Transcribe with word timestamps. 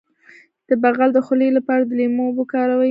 د 0.67 0.69
بغل 0.83 1.09
د 1.13 1.19
خولې 1.25 1.49
لپاره 1.57 1.81
د 1.85 1.91
لیمو 1.99 2.23
اوبه 2.27 2.41
وکاروئ 2.45 2.79